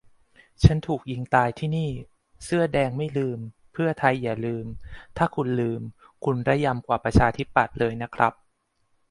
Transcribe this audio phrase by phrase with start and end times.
[0.63, 1.91] -"ฉันถูกยิงตายที่นี่"
[2.43, 3.39] เสื้อแดงไม่ลืม
[3.71, 4.65] เพื่อไทยอย่าลืม
[5.17, 5.81] ถ้าคุณลืม
[6.25, 8.33] คุณระยำกว่าประชาธิปัตย์เลยนะครับ